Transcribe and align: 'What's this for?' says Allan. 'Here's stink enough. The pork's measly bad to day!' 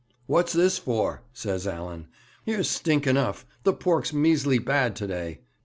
'What's 0.25 0.51
this 0.53 0.79
for?' 0.79 1.21
says 1.31 1.67
Allan. 1.67 2.07
'Here's 2.43 2.67
stink 2.67 3.05
enough. 3.05 3.45
The 3.61 3.73
pork's 3.73 4.11
measly 4.11 4.57
bad 4.57 4.95
to 4.95 5.05
day!' 5.05 5.41